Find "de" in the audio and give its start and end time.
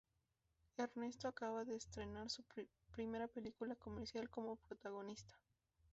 1.63-1.75